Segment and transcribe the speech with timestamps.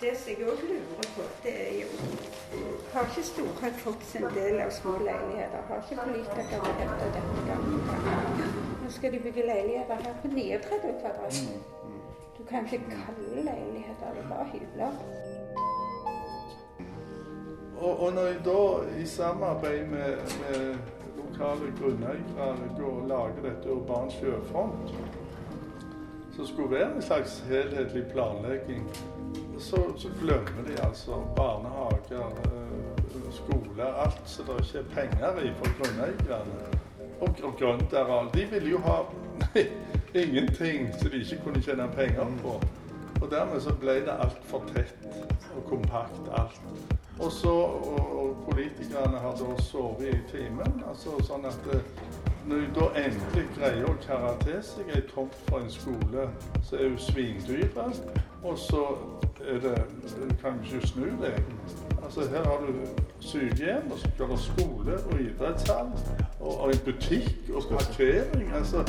[0.00, 1.88] Det som jeg òg lurer på, det er jo
[2.92, 5.62] Har ikke store folk sin del av små leiligheter?
[5.68, 7.96] Har ikke politikere hevdet dette gang på?
[8.84, 11.40] Nå skal de bygge leiligheter her på 39 kvadrat.
[12.38, 14.92] Du kan ikke kalle leiligheter det bare hybler.
[17.78, 18.60] Og, og når jeg da
[19.00, 20.78] i samarbeid med, med
[21.16, 24.94] lokale grunneiere går og lager dette urban sjøfront,
[26.36, 28.88] som skulle være en slags helhetlig planlegging,
[29.58, 32.30] så, så glemmer de altså barnehager,
[33.32, 36.78] skoler, alt som det ikke er penger i for grunneierne.
[37.20, 38.28] Og, og grøntareal.
[38.34, 38.96] De ville jo ha
[40.22, 42.60] ingenting som de ikke kunne tjene penger på.
[43.22, 45.06] Og dermed så ble det altfor tett
[45.56, 46.60] og kompakt alt.
[47.18, 50.82] Og så, og, og politikerne har da sovet i timen.
[50.88, 51.80] altså sånn at det,
[52.46, 56.28] når de da endelig greier å karre til seg tomt for en skole,
[56.62, 57.72] så er hun svindyr,
[58.42, 58.84] Og så
[59.46, 61.42] det kan ikke snu deg.
[62.04, 62.72] Altså Her har du
[63.20, 65.90] sykehjem, og så skal det skole og idrettshall,
[66.40, 68.52] og, og en butikk og parkering.
[68.54, 68.84] altså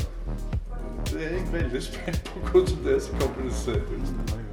[1.06, 4.48] det er jeg veldig spent på hvordan det skal komme til ut.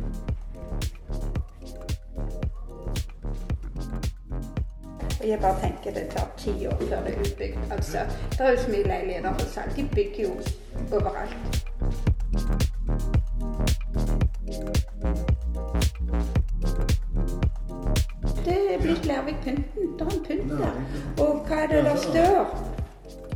[5.28, 7.72] Jeg bare tenker det tar ti år før det er utbygd.
[7.72, 7.98] Altså,
[8.31, 9.76] det er jo så mye leiligheter for salg.
[9.76, 10.33] De bygger jo
[10.92, 11.66] overalt.
[20.59, 20.78] Der.
[21.23, 22.56] Og hva er det der står?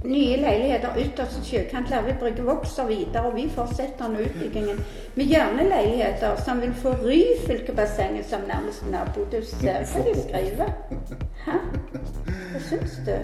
[0.04, 4.80] Nye leiligheter ytterst sjøkant Lærvik brygge vokser videre, og vi fortsetter nå utbyggingen
[5.16, 9.28] med hjørneleiligheter som vil få Ryfylkebassenget som nærmeste nabo.
[9.32, 10.72] Du ser hva de skriver.
[11.46, 11.60] Hæ?
[12.52, 13.18] Hva syns du?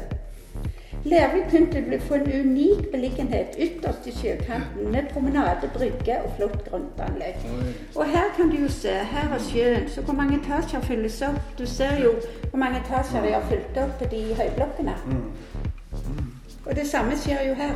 [1.06, 7.36] Pynten vil få en unik beliggenhet ytterst i sjøkanten med promenade, brygge og flott grøntanlegg.
[7.96, 11.38] Og her kan du jo se, her er sjøen, så hvor mange etasjer fylles opp?
[11.60, 12.14] Du ser jo
[12.50, 14.96] hvor mange etasjer de har fylt opp på de høyblokkene.
[16.66, 17.76] Og det samme skjer jo her.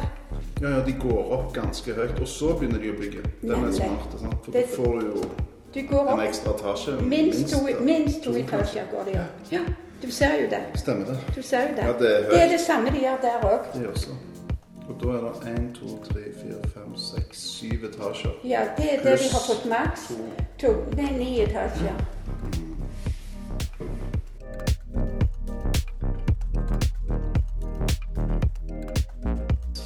[0.61, 3.21] Ja, ja, de går opp ganske høyt, og så begynner de å bygge.
[3.41, 4.35] Den er smart, sant?
[4.45, 5.23] for Det- da får du jo
[5.75, 6.91] Du går en ekstra etasje.
[7.01, 9.51] minst to, minst to to etasjer går de opp.
[9.51, 9.59] Ja,
[10.01, 10.79] du ser jo det.
[10.79, 11.17] Stemmer det.
[11.35, 11.83] Du ser jo det.
[11.83, 13.59] Ja, det er det er det samme de gjør der òg.
[13.73, 14.09] Det også.
[14.89, 18.31] Og da er det 1, 2, 3, 4, 5, 6, 7 etasjer.
[18.43, 20.11] Ja, det er det de har fått maks.
[20.59, 21.93] To, det er ni etasjer.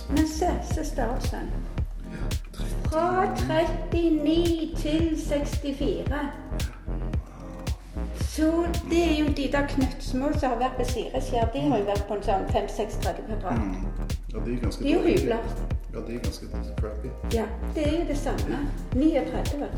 [0.10, 1.52] Men se, se størrelsen.
[2.86, 3.26] Fra
[3.92, 6.43] 39 til 64.
[8.36, 11.52] Så det er jo de der knøttsmå som har vært på Sireskjær.
[11.54, 13.60] De har jo vært på en sånn 5-36 kvadrat.
[13.62, 13.86] Mm.
[14.34, 15.44] Ja, de er ganske De er jo hybler.
[15.94, 16.46] Ja, de er ganske
[16.80, 17.14] crappy.
[17.38, 17.46] Ja,
[17.76, 18.64] det er jo det samme.
[18.98, 19.70] 39.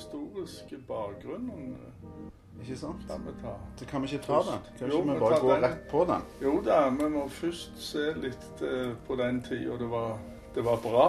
[0.00, 3.04] historiske bakgrunnen eh, Ikke sant?
[3.08, 3.54] kan vi ta.
[3.78, 4.66] Så kan vi ikke ta den?
[4.78, 5.62] Kan Jo, ikke vi bare gå den.
[5.64, 6.22] rett på den?
[6.42, 10.18] Jo da, vi må først se litt eh, på den tida det var,
[10.54, 11.06] det var bra,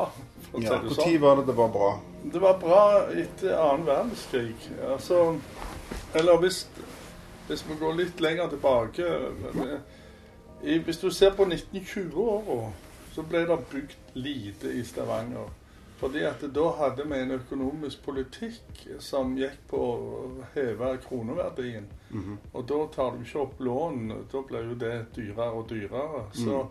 [0.51, 1.19] for å Ja, si det Når sånn.
[1.24, 1.90] var det det var bra?
[2.35, 2.84] Det var bra
[3.24, 4.56] etter annen verdenskrig.
[4.94, 5.22] Altså
[6.16, 6.68] Eller hvis,
[7.47, 9.80] hvis vi går litt lenger tilbake eh,
[10.63, 12.72] i, Hvis du ser på 1920-åra,
[13.16, 15.50] så ble det bygd lite i Stavanger.
[16.01, 21.85] Fordi at da hadde vi en økonomisk politikk som gikk på å heve kroneverdien.
[22.09, 22.38] Mhm.
[22.53, 24.07] Og da tar du ikke opp lån.
[24.31, 26.23] Da blir jo det dyrere og dyrere.
[26.34, 26.66] Så,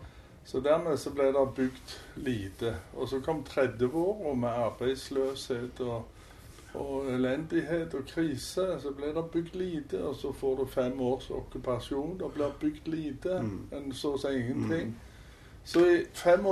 [0.45, 1.95] så dermed så ble det bygd
[2.27, 2.75] lite.
[2.97, 6.03] Og så kom 30-åra med arbeidsløshet og,
[6.75, 8.67] og elendighet og krise.
[8.83, 12.19] Så ble det bygd lite, og så får du fem års okkupasjon.
[12.19, 13.39] Da blir det bygd lite,
[13.79, 14.97] en så å si ingenting.
[15.65, 16.47] Så i 45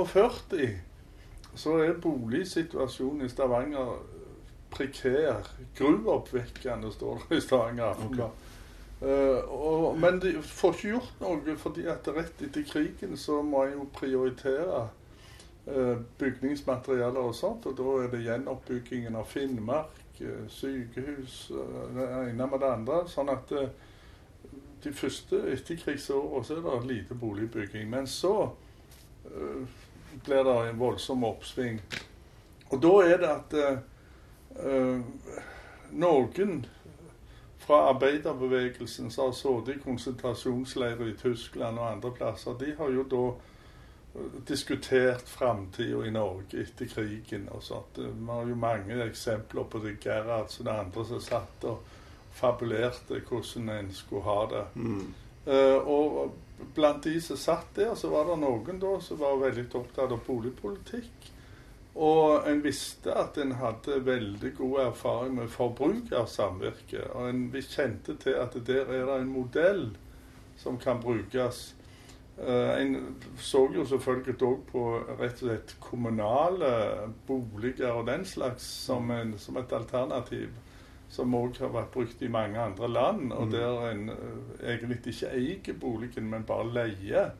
[1.59, 3.97] så er boligsituasjonen i Stavanger
[4.71, 5.49] prekær.
[5.77, 8.45] Gruoppvekkende, står det i Stavanger Aftenblad.
[9.01, 13.63] Uh, og, men de får ikke gjort noe, fordi at rett etter krigen så må
[13.63, 14.81] en jo prioritere
[15.69, 17.67] uh, bygningsmaterialer og sånt.
[17.69, 23.03] Og da er det gjenoppbyggingen av Finnmark, uh, sykehus, eh, det ene med det andre.
[23.07, 23.71] Sånn at eh,
[24.83, 27.87] de første etterkrigsåra så er det lite boligbygging.
[27.89, 28.33] Men så
[29.25, 29.63] eh,
[30.25, 31.79] blir det en voldsom oppsving.
[32.69, 33.79] Og da er det at eh,
[34.65, 35.39] eh,
[35.91, 36.65] noen
[37.59, 43.05] fra arbeiderbevegelsen som har sittet i konsentrasjonsleirer i Tyskland og andre plasser, de har jo
[43.09, 43.23] da
[44.47, 47.99] diskutert framtida i Norge etter krigen og sånt.
[47.99, 51.83] Vi har jo mange eksempler på det Gerhardsen og andre som satt og
[52.33, 54.65] fabulerte hvordan en skulle ha det.
[54.75, 55.13] Mm.
[55.45, 56.33] Eh, og
[56.75, 60.23] blant de som satt der, så var det noen da som var veldig opptatt av
[60.27, 61.29] boligpolitikk.
[61.99, 67.09] Og en visste at en hadde veldig god erfaring med forbrukersamvirke.
[67.11, 69.89] Og en kjente til at der er det en modell
[70.59, 71.75] som kan brukes.
[72.39, 74.85] Eh, en så jo selvfølgelig òg på
[75.19, 76.71] rett og slett kommunale
[77.27, 80.53] boliger og den slags som, en, som et alternativ.
[81.09, 83.51] Som òg har vært brukt i mange andre land, og Mm.
[83.51, 87.31] der en eh, egentlig ikke eier boligen, men bare leier.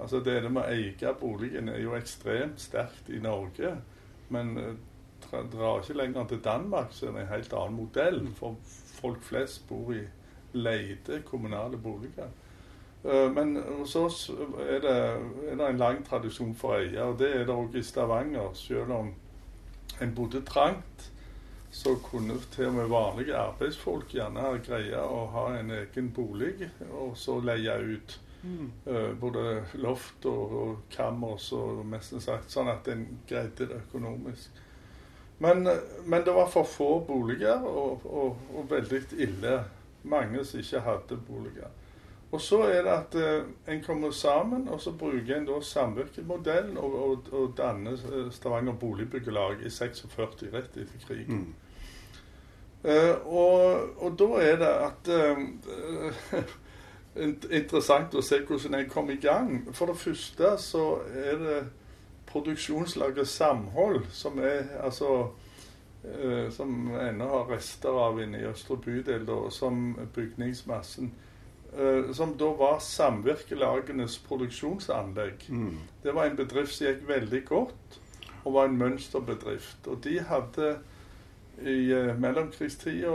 [0.00, 3.76] Altså Det med å eie boligen er jo ekstremt sterkt i Norge.
[4.30, 8.28] Men eh, drar ikke lenger til Danmark, så er det en helt annen modell.
[8.34, 8.56] For
[9.00, 10.04] folk flest bor i
[10.54, 12.28] leide kommunale boliger.
[13.04, 14.30] Eh, Men hos oss
[14.60, 14.96] er det,
[15.50, 18.54] er det en lang tradisjon for å eie, og det er det òg i Stavanger.
[18.54, 19.12] Selv om
[20.00, 21.10] en bodde trangt,
[21.78, 27.14] så kunne til og med vanlige arbeidsfolk gjerne greie å ha en egen bolig, og
[27.18, 28.72] så leie ut Mm.
[28.86, 34.60] Uh, både loft og, og kammers og nesten sagt, sånn at en greide det økonomisk.
[35.42, 35.66] Men,
[36.06, 39.58] men det var for få boliger, og, og, og veldig ille.
[40.08, 41.70] Mange som ikke hadde boliger.
[42.30, 46.76] Og så er det at uh, en kommer sammen, og så bruker en da samvirkemodellen
[46.78, 51.48] og, og, og danner eh, Stavanger Boligbyggelag i 46, rett etter krigen.
[51.48, 51.67] Mm.
[52.84, 56.42] Eh, og, og da er det at eh,
[57.50, 59.64] Interessant å se hvordan jeg kom i gang.
[59.74, 61.58] For det første så er det
[62.28, 65.30] produksjonslaget Samhold, som er altså
[66.04, 71.10] eh, Som ennå har rester av inne i Østre bydel, da, som bygningsmassen.
[71.72, 75.48] eh, som da var samvirkelagenes produksjonsanlegg.
[75.48, 75.78] Mm.
[76.02, 77.98] Det var en bedrift som gikk veldig godt,
[78.44, 79.86] og var en mønsterbedrift.
[79.86, 80.76] Og de hadde
[81.62, 83.14] i eh, mellomkrigstida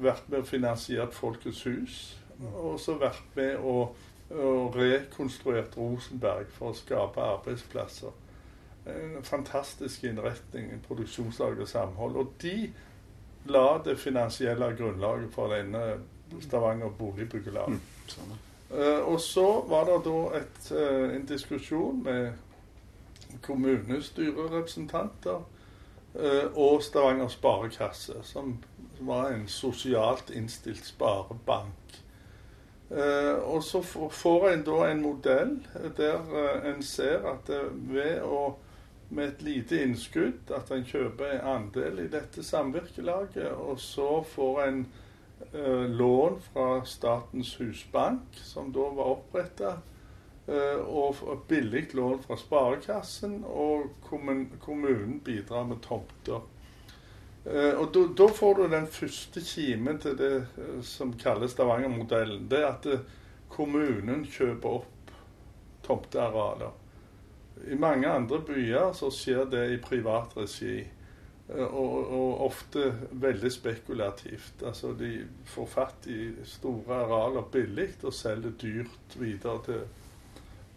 [0.00, 1.98] vært med og finansiert Folkets hus,
[2.54, 3.96] og så vært med og,
[4.30, 8.14] og rekonstruert Rosenberg for å skape arbeidsplasser.
[8.88, 12.16] En fantastisk innretning, en produksjonslag og samhold.
[12.16, 12.70] Og de
[13.52, 16.00] la det finansielle grunnlaget for denne
[16.40, 17.68] Stavanger Boligbyggelag.
[17.68, 17.80] Mm.
[18.08, 18.38] Sånn.
[18.70, 22.32] Eh, og så var det da et, eh, en diskusjon med
[23.42, 25.40] kommunestyrerepresentanter
[26.54, 28.56] og Stavanger Sparekasse, som
[29.00, 31.80] var en sosialt innstilt sparebank.
[32.90, 35.52] Eh, og så får en da en modell
[35.96, 38.56] der eh, en ser at eh, ved å
[39.10, 44.60] med et lite innskudd at en kjøper en andel i dette samvirkelaget, og så får
[44.64, 44.84] en
[45.50, 49.98] eh, lån fra Statens husbank, som da var oppretta, eh,
[50.48, 53.90] og f- billig lån fra Sparekassen, og
[54.60, 56.40] kommunen bidrar med tomter.
[57.46, 62.48] Eh, og da- får du den første kimen til det eh, som kalles Stavanger-modellen.
[62.50, 62.98] Det er at eh,
[63.48, 65.10] kommunen kjøper opp
[65.86, 66.72] tomtearealer.
[67.70, 70.80] I mange andre byer så skjer det i privat regi.
[71.48, 74.62] eh, Og, og ofte veldig spekulativt.
[74.62, 79.80] Altså De får fatt i store arealer billig og selger dyrt videre til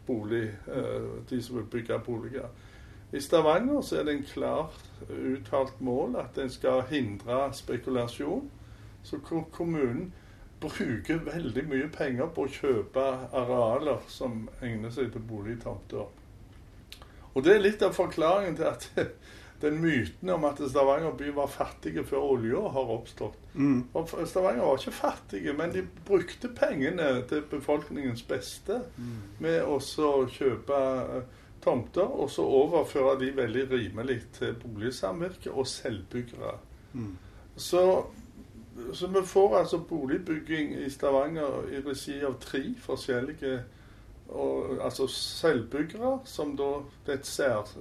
[0.07, 2.47] bolig, eh, de som vil bygge boliger.
[3.13, 8.49] I Stavanger så er det en klart uttalt mål at en skal hindre spekulasjon.
[9.03, 9.19] Så
[9.51, 10.13] kommunen
[10.59, 13.03] bruker veldig mye penger på å kjøpe
[13.35, 16.07] arealer som egner seg til boligtomter.
[17.33, 18.89] Og det er litt av forklaringen til at
[19.63, 23.37] den myten om at Stavanger by var fattige før olja har oppstått.
[23.53, 23.85] Mm.
[24.25, 28.81] Stavanger var ikke fattige, men de brukte pengene til befolkningens beste
[29.43, 30.79] med å kjøpe
[31.19, 36.57] eh, tomter, og så overføre de veldig rimelig til boligsamvirke og selvbyggere.
[36.93, 37.13] Mm.
[37.55, 37.83] Så,
[38.93, 43.61] så vi får altså boligbygging i Stavanger i regi av tre forskjellige
[44.29, 46.69] og, altså selvbyggere, som da
[47.05, 47.73] Det er et sær,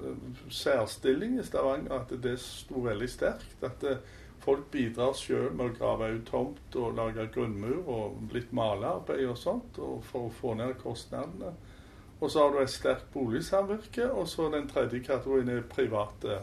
[0.51, 3.57] særstilling i Stavanger at det sto veldig sterkt.
[3.63, 3.99] At det,
[4.43, 9.39] folk bidrar sjøl med å grave ut tomt og lage grunnmur og litt malearbeid og
[9.39, 11.53] sånt og for å få ned kostnadene.
[12.23, 16.43] Og så har du et sterkt boligsamvirke, og så den tredje kategorien er private.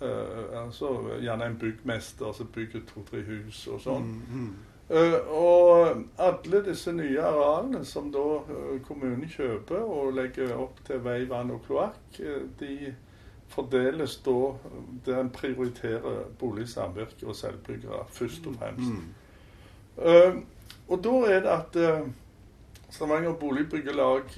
[0.00, 0.90] Uh, altså
[1.22, 4.10] Gjerne en byggmester som bygger to-tre hus og sånn.
[4.30, 4.42] Mm.
[4.42, 4.75] Mm.
[4.88, 11.00] Eh, og alle disse nye arealene som da eh, kommunen kjøper og legger opp til
[11.02, 12.92] vei, vann og kloakk, eh, de
[13.50, 14.36] fordeles da
[15.06, 18.94] der en prioriterer boligsamvirke og selvbyggere først og fremst.
[18.94, 20.40] Mm.
[20.88, 21.76] Og da er det at
[22.90, 24.34] Stavanger Boligbyggelag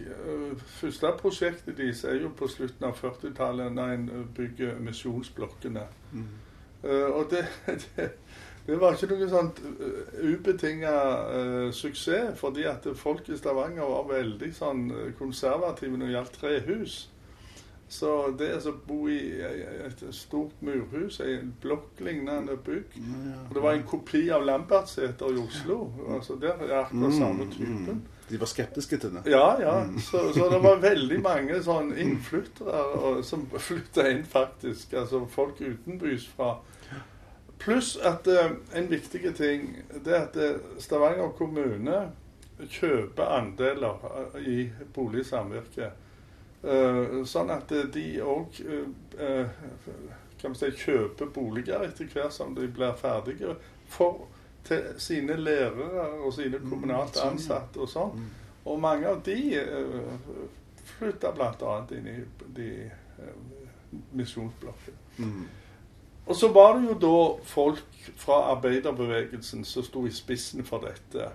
[0.61, 5.87] Første prosjektet deres er jo på slutten av 40-tallet, da en bygger misjonsblokkene.
[6.13, 6.29] Mm.
[6.85, 7.47] Og det,
[7.97, 8.11] det,
[8.69, 10.95] det, var ikke noe sånt uh, ubetinga
[11.33, 16.99] uh, suksess, fordi at folk i Stavanger var veldig sånn konservative når det gjaldt trehus.
[17.89, 23.87] Så det å bo i et stort murhus, en blokklignende bygg og Det var en
[23.89, 25.79] kopi av Lambertseter i Oslo.
[26.13, 27.87] altså Der er akkurat samme mm, typen.
[27.97, 28.03] Mm.
[28.29, 29.23] De var skeptiske til det?
[29.33, 29.85] Ja, ja.
[29.85, 29.97] Mm.
[30.05, 34.93] Så, så, det var veldig mange sånn innflyttere som flytta inn, faktisk.
[34.93, 36.59] Altså folk utenbys fra.
[37.59, 39.73] Pluss at uh, en viktig ting
[40.05, 42.03] det er at uh, Stavanger kommune
[42.59, 46.05] kjøper andeler uh, i boligsamvirket.
[46.63, 48.59] Uh, sånn at de òg
[50.39, 53.57] kan si, kjøper boliger etter hvert som de blir ferdige.
[53.91, 54.27] For
[54.69, 58.27] til sine lærere og sine mm, kommunalt sånn, ansatte og sånn.
[58.69, 59.39] Og mange av de
[60.99, 61.79] flytta bl.a.
[61.97, 62.19] inn i
[62.59, 62.69] de
[64.19, 64.99] misjonsblokkene.
[66.29, 71.31] Og så var det jo da folk fra arbeiderbevegelsen som sto i spissen for dette.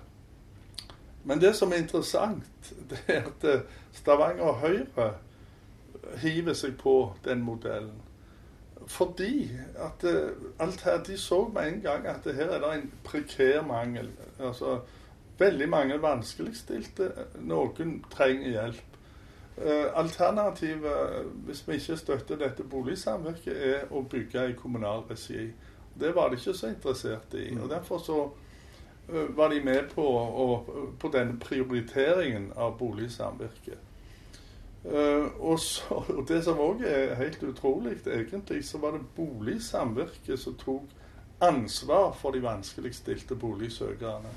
[1.23, 3.62] Men det som er interessant, det er at eh,
[3.93, 5.13] Stavanger Høyre
[6.21, 8.01] hiver seg på den modellen.
[8.88, 12.91] Fordi at uh, alt her, De så med en gang at her er det en
[13.03, 14.09] prekær mangel.
[14.39, 14.79] Altså,
[15.39, 17.12] Veldig mange vanskeligstilte.
[17.41, 18.92] Noen trenger hjelp.
[19.57, 25.51] Uh, alternativet, hvis vi ikke støtter dette boligsamvirket, er å bygge i kommunal regi.
[26.00, 27.51] Det var de ikke så interessert i.
[27.62, 28.19] og Derfor så
[29.10, 30.07] uh, var de med på,
[31.00, 33.77] på denne prioriteringen av boligsamvirket.
[34.86, 40.39] Uh, og, så, og, Det som òg er helt utrolig, egentlig, så var det Boligsamvirket
[40.39, 40.89] som tok
[41.43, 44.33] ansvar for de vanskeligstilte boligsøkerne.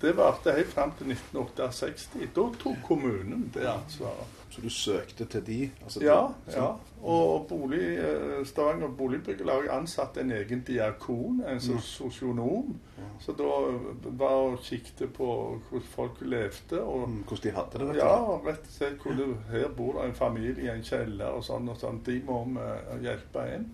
[0.00, 0.06] Ja.
[0.06, 2.08] Det varte helt fram til 1968.
[2.34, 4.36] Da tok kommunen det ansvaret.
[4.50, 5.70] Så du søkte til de?
[5.84, 6.20] Altså ja.
[6.52, 6.70] ja.
[7.02, 12.74] Og bolig, eh, Stavanger Boligbyggelag ansatte en egen diakon, en sånn sosionom.
[13.20, 13.46] Så da
[14.18, 15.28] var og kikket på
[15.68, 16.82] hvordan folk levde.
[16.82, 17.88] Og, mm, hvordan de hadde det?
[17.92, 18.10] Vet ja,
[18.48, 18.98] rett og slett.
[19.04, 22.02] Hvor her bor det en familie i en kjeller og sånn og sånn.
[22.06, 23.68] De må vi hjelpe inn.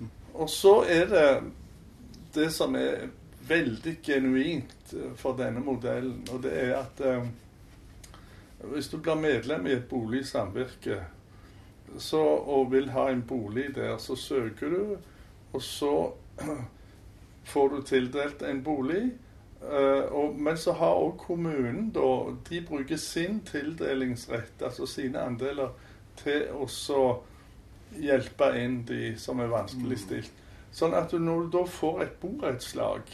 [0.00, 0.14] Mm.
[0.34, 1.28] Og så er det
[2.34, 3.08] det som er
[3.48, 7.26] veldig genuint eh, for denne modellen, og det er at eh,
[8.70, 11.02] hvis du blir medlem i et boligsamvirke
[11.98, 14.96] så, og vil ha en bolig der, så søker du,
[15.52, 16.12] og så
[17.52, 19.12] får du tildelt en bolig.
[19.64, 25.70] Uh, og, men så har òg kommunen da De bruker sin tildelingsrett, altså sine andeler,
[26.20, 26.66] til å
[27.96, 30.28] hjelpe inn de som er vanskeligstilt.
[30.28, 30.68] Mm.
[30.74, 33.08] Sånn at du, når du da får et borettslag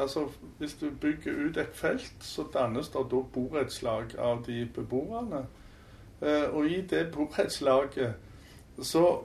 [0.00, 0.28] Altså,
[0.58, 5.44] Hvis du bygger ut et felt, så dannes det da borettslag av de beboerne.
[6.20, 8.14] Uh, og i det borettslaget
[8.82, 9.20] så,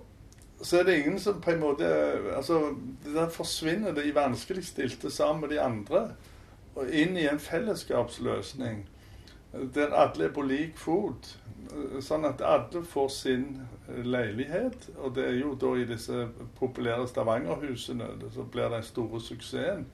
[0.61, 1.87] så, er det ingen som på en måte
[2.35, 6.15] altså, Der forsvinner de vanskeligstilte sammen med de andre
[6.75, 8.85] og inn i en fellesskapsløsning
[9.75, 11.29] der alle er på lik fot.
[12.03, 13.45] Sånn at alle får sin
[14.03, 14.89] leilighet.
[14.97, 16.27] Og det er jo da i disse
[16.59, 19.85] populære Stavanger-husene så blir den store suksessen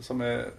[0.00, 0.52] som er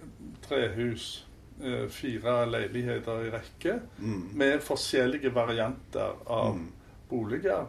[0.44, 1.24] trehus.
[1.62, 4.22] Eh, fire leiligheter i rekke mm.
[4.34, 6.64] med forskjellige varianter av mm.
[7.08, 7.66] boliger.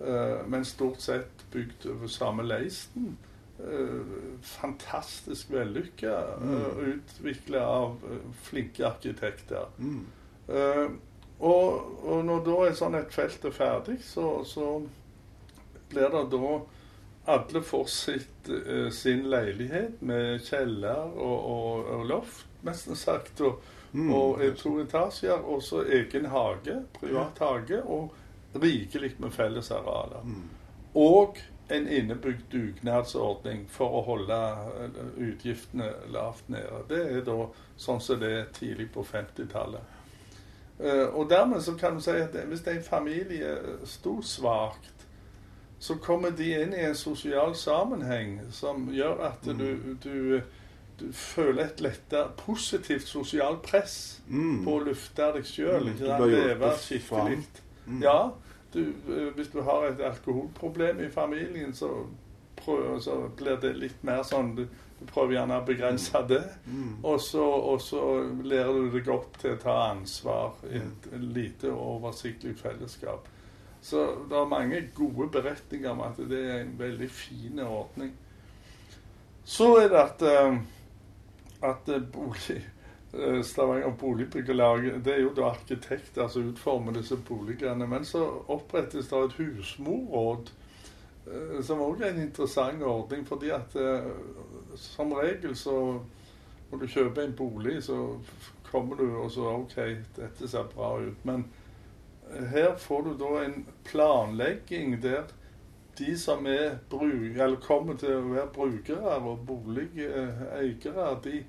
[0.00, 3.16] Uh, men stort sett bygd over samme leisten.
[3.58, 4.06] Uh,
[4.42, 6.14] fantastisk vellykka.
[6.42, 6.62] Mm.
[6.92, 7.98] Utvikla av
[8.42, 9.66] flinke arkitekter.
[9.78, 10.06] Mm.
[11.38, 11.68] Og,
[12.04, 14.76] og, når da et sånt et felt er ferdig, så, så
[15.90, 16.54] blir det da
[17.24, 23.62] alle får sitt, uh, sin leilighet med kjeller og, og, og loft, nesten sagt, og,
[23.92, 25.40] mm, og to etasjer.
[25.40, 28.14] Og så egen hage, privat hage, og
[28.60, 30.22] rikelig med fellesarealer.
[30.24, 30.44] Mm.
[30.94, 34.38] Og en innebygd dugnadsordning for å holde
[34.84, 34.98] eh,
[35.30, 36.82] utgiftene lavt nede.
[36.90, 37.38] Det er da
[37.80, 39.92] sånn som det er tidlig på 50-tallet.
[40.74, 43.56] Uh, eh, og dermed så kan du si at hvis en familie
[43.88, 44.93] sto svakt
[45.84, 49.58] så kommer de inn i en sosial sammenheng som gjør at mm.
[49.58, 50.40] du, du,
[50.96, 54.62] du føler et lettere positivt sosialt press mm.
[54.64, 55.90] på å lufte deg sjøl.
[55.90, 56.24] Mm.
[56.32, 57.36] Leve skikkelig.
[58.00, 58.32] Ja,
[58.72, 58.80] du,
[59.12, 61.90] eh, hvis du har et alkoholproblem i familien, så,
[62.56, 64.64] prøver, så blir det litt mer sånn du,
[65.02, 66.46] du prøver gjerne å begrense det.
[66.64, 66.96] Mm.
[67.02, 68.06] Og, så, og, så,
[68.40, 73.28] lærer du deg opp til å ta ansvar i et lite og oversiktlig fellesskap.
[73.84, 78.14] Så det er mange gode beretninger om at det er en veldig fin ordning.
[79.44, 80.56] Så er det at, eh,
[81.68, 82.62] at bolig,
[83.12, 87.86] eh, Stavanger Boligbyggelag det er jo da arkitekter som utformer disse boligene.
[87.86, 90.52] Men så opprettes det et husmorråd,
[91.26, 93.26] eh, som òg er en interessant ordning.
[93.26, 94.10] fordi at eh,
[94.76, 96.00] som regel så
[96.70, 98.16] når du kjøper en bolig, så
[98.70, 99.76] kommer du og så OK,
[100.16, 101.24] dette ser bra ut.
[101.24, 101.44] Men
[102.50, 105.28] her får du da en planlegging der
[105.98, 111.42] de som er bruk, eller kommer til å være brukere og boligeiere, de,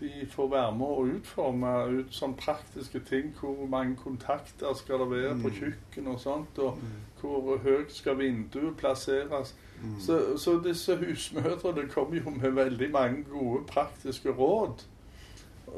[0.00, 3.32] de, får være med å utforme ut sånn praktiske ting.
[3.40, 5.56] Hvor mange kontakter skal det være på mm.
[5.60, 7.00] kjøkken og sånt, og mm.
[7.24, 9.56] hvor høyt skal vinduet plasseres.
[9.82, 9.98] Mm.
[10.02, 14.86] Så, så disse husmødrene kommer jo med veldig mange gode praktiske råd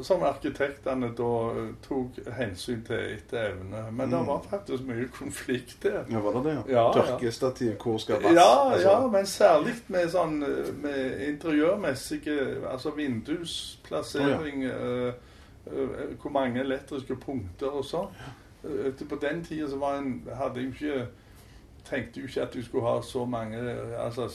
[0.02, 3.82] som arkitektene da eh, tok hensyn til etter evne.
[3.90, 4.14] Men mm.
[4.14, 6.04] det var faktisk mye konflikt der.
[6.10, 6.56] Ja, Var det det?
[6.72, 8.88] Ja, Tørkestativ, hvor skal vass ja, altså.
[8.88, 10.38] ja, men særlig med sånn
[10.82, 12.36] med interiørmessige
[12.70, 15.12] Altså vindusplassering, oh, ja.
[15.72, 18.12] uh, hvor mange elektriske punkter og sånn.
[18.64, 21.06] Uh, på den tida så var en, hadde jeg ikke
[21.86, 23.58] tenkte jo ikke at du skulle ha så mange
[23.98, 24.28] altså,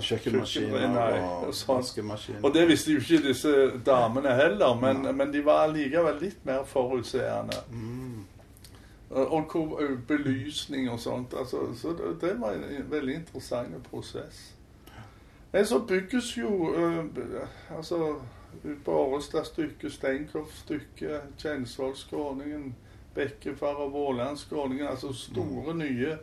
[0.00, 2.42] Kjøkkenmaskiner og, og vaskemaskiner.
[2.42, 3.54] Og det visste jo ikke disse
[3.86, 7.58] damene heller, men, men de var likevel litt mer forutseende.
[7.72, 8.24] Mm.
[9.10, 11.34] Og, hvor belysning og sånt.
[11.38, 14.54] Altså, så det, det, var en veldig interessant prosess.
[15.52, 17.04] Men så bygges jo uh,
[17.76, 18.14] altså
[18.84, 22.74] på Årestad-stykket, Steinkopf-stykket, Kjensvoll-skråningen,
[23.14, 24.86] Bekkefar og Våland-skråningen.
[24.86, 26.16] Altså store, nye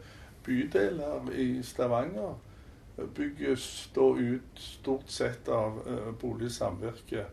[0.45, 2.35] bydeler i Stavanger
[3.15, 7.27] bygges da ut stort sett av uh, boligsamvirket.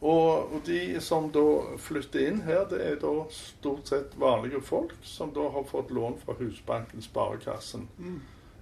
[0.00, 1.44] Og, og, de som da
[1.80, 6.18] flytter inn her, det er da stort sett vanlige folk som da har fått lån
[6.20, 7.88] fra Husbanken, Sparekassen.
[7.98, 8.20] Mm.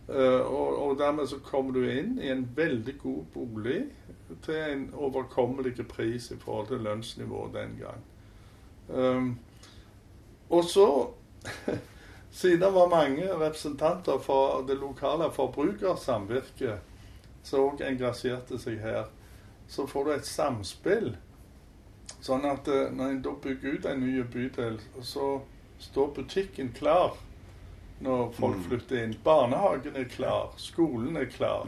[0.09, 3.81] Uh, og, og, dermed så kommer du inn i en veldig god bolig
[4.43, 8.07] til en overkommelig pris i forhold til lønnsnivået den gang.
[8.89, 9.39] Um,
[10.51, 10.89] og så
[12.33, 16.81] Siden det var mange representanter for det lokale forbrukersamvirket
[17.43, 19.11] som òg engasjerte seg her,
[19.69, 21.13] så får du et samspill.
[22.23, 25.35] Sånn at eh, når en da bygger ut en ny bydel, så
[25.83, 27.19] står butikken klar
[28.03, 28.65] når folk mm.
[28.69, 29.17] flytter inn.
[29.25, 31.67] Barnehagen er klar, skolen er klar.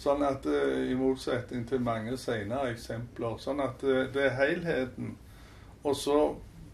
[0.00, 3.38] Sånn at eh, I motsetning til mange senere eksempler.
[3.40, 5.14] Sånn at eh, det er helheten.
[5.82, 6.18] Og så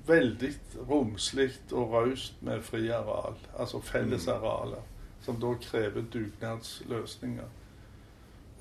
[0.08, 0.52] veldig
[0.88, 4.82] romslig og raust med friareal, altså fellesarealer,
[5.22, 7.44] som da krever dugnadsløsninger.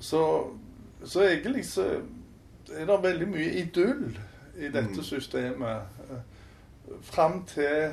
[0.00, 0.50] Så,
[1.04, 2.00] så, egentlig så
[2.72, 4.18] er det veldig mye idyll
[4.58, 5.02] i dette mm.
[5.02, 5.82] systemet.
[7.02, 7.92] Fram til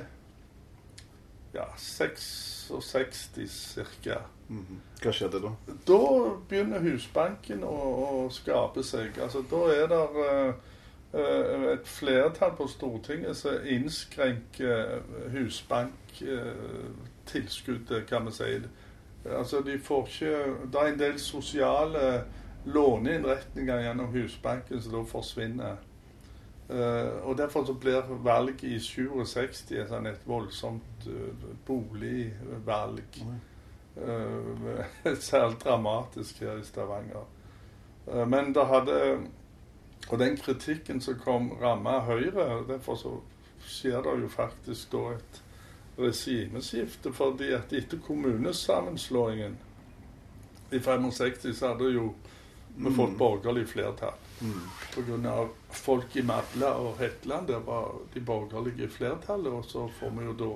[1.53, 4.19] ja, 66 ca.
[4.47, 4.81] Mm.
[5.01, 5.51] Hva skjedde da?
[5.87, 5.99] Da
[6.49, 9.17] begynner Husbanken å, å skape seg.
[9.23, 10.73] Altså, da er det Eh,
[11.15, 14.99] et flertall på Stortinget som innskrenker
[15.31, 18.59] husbanktilskuddet, kan vi si.
[19.25, 22.23] Altså, de får ikke Det er en del sosiale
[22.65, 25.75] låneinnretninger gjennom Husbanken som da forsvinner.
[27.23, 31.07] Og Derfor så blir valget i 67 sånn et voldsomt
[31.65, 33.21] boligvalg.
[35.29, 37.25] Særlig dramatisk her i Stavanger.
[38.27, 39.19] men det hadde
[40.09, 42.63] og den kritikken som kom, ramma Høyre.
[42.67, 43.13] Derfor så
[43.65, 45.41] skjer det jo faktisk da et
[45.97, 47.13] regimeskifte.
[47.13, 49.57] fordi at etter kommunesammenslåingen
[50.71, 52.13] i 65 så hadde jo
[52.77, 53.17] vi fått mm.
[53.17, 54.13] borgerlig flertall.
[54.41, 54.61] Mm.
[54.93, 55.47] Pga.
[55.69, 59.53] folk i Madla og Hetland, der var de borgerlige flertallet.
[59.53, 60.49] Og så får vi jo da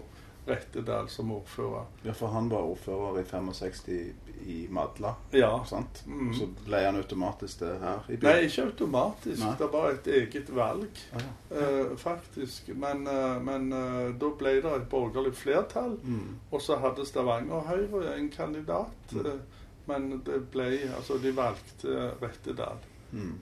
[0.46, 1.86] Rettedal som ordfører.
[2.04, 4.14] Ja, for han var ordfører i 65
[4.46, 5.66] i Madla, ja.
[5.68, 6.04] sant?
[6.08, 6.34] Mm.
[6.34, 8.30] Så ble han automatisk det her i byen?
[8.30, 9.42] Nei, ikke automatisk.
[9.44, 9.54] Nei.
[9.60, 11.62] Det var et eget valg, ah, ja.
[11.62, 12.72] eh, faktisk.
[12.74, 16.38] Men, uh, men eh, da ble det et borgerlig flertall, mm.
[16.52, 19.16] og så hadde Stavanger Høyre en kandidat.
[19.16, 19.42] Mm.
[19.90, 22.82] men det ble Altså, de valgte Rettedal.
[23.12, 23.40] Mm.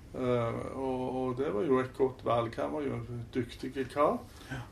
[0.75, 2.55] Og, og, det var jo et godt valg.
[2.55, 4.17] Han var jo en dyktig kar.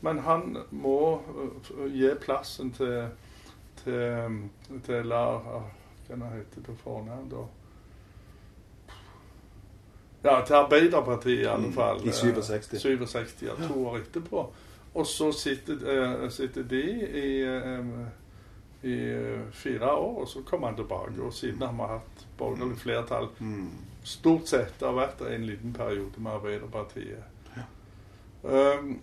[0.02, 3.10] Men han må uh, gi plassen til,
[3.84, 4.42] til,
[4.86, 5.44] til Lar
[6.08, 7.46] Hva heter det på fornavn, da?
[10.26, 12.00] Ja, til Arbeiderpartiet i alle mm, fall.
[12.08, 12.80] I 67.
[12.82, 14.46] 67 ja, to år etterpå.
[14.96, 16.84] Og så sitter, uh, sitter de
[17.20, 17.30] i,
[18.88, 21.22] i uh, fire år, og så kommer han tilbake.
[21.22, 23.70] Og siden har vi hatt borgerlig flertall mm.
[24.06, 27.24] Stort sett har vært en liten periode med Arbeiderpartiet.
[27.56, 27.66] Ja.
[28.44, 29.00] Um,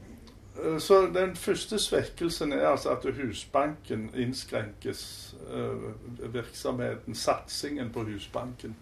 [0.79, 5.91] så den første svekkelsen er altså at Husbanken innskrenkes, uh,
[6.35, 8.77] virksomheten, satsingen på Husbanken.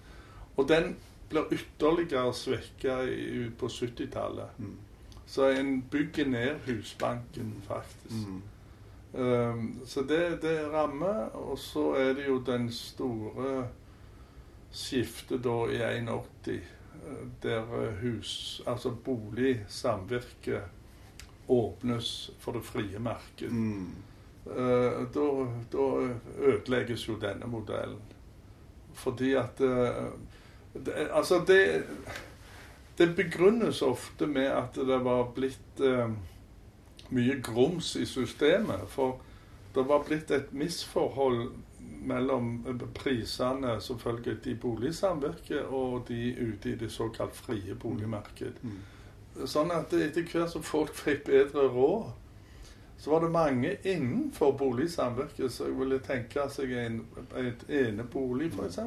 [0.56, 0.96] Og den
[1.30, 3.00] blir ytterligere svekka
[3.58, 4.58] på 70-tallet.
[4.58, 4.76] Mm.
[5.26, 8.28] Så en bygger ned Husbanken, faktisk.
[8.28, 8.42] Mm.
[9.12, 11.30] Um, så det, det rammer.
[11.36, 13.68] Og så er det jo den store
[14.72, 20.62] skiftet da i 81, eh, der eh, hus, altså boligsamvirke
[21.46, 23.50] åpnes for det frie marked.
[23.50, 23.92] Mm.
[24.46, 25.26] Eh, da,
[25.72, 25.86] da
[26.38, 28.02] ødelegges jo denne modellen.
[28.94, 31.84] Fordi at det, Altså, det
[32.98, 35.80] Det begrunnes ofte med at det var blitt
[37.08, 38.80] mye grums i systemet.
[38.88, 39.20] For
[39.74, 41.52] det var blitt et misforhold
[42.00, 48.62] mellom prisene selvfølgelig i boligsamvirket og de ute i det såkalt frie boligmarked.
[48.62, 48.78] Mm.
[49.46, 52.10] Sånn at etter hvert som folk fikk bedre råd,
[53.00, 56.98] så var det mange innenfor boligsamvirket som ville tenke seg en,
[57.38, 58.80] et enebolig, f.eks.